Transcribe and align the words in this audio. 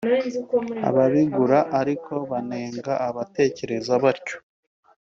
Ababigura 0.89 1.59
ariko 1.79 2.13
banenga 2.31 2.93
abatekereza 3.07 3.93
batyo 4.03 4.37